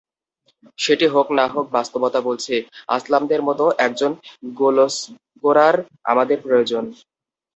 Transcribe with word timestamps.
সেটি 0.79 1.05
হোক 1.07 1.27
না-হোক 1.37 1.65
বাস্তবতা 1.71 2.19
বলছে, 2.21 2.53
আসলামের 2.87 3.41
মতো 3.41 3.65
একজন 3.79 4.11
গোলস্কোরার 4.53 5.75
প্রয়োজন 6.43 6.83
আমাদের। 6.87 6.95